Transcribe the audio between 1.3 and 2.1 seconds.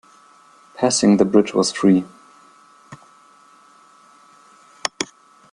was free.